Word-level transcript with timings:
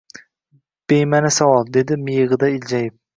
Be`mani 0.93 1.31
savol, 1.39 1.69
dedi 1.77 1.99
miyig`ida 2.07 2.51
iljayib 2.55 2.97